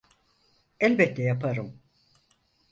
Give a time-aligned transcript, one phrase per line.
[0.79, 1.79] Elbette yaparım.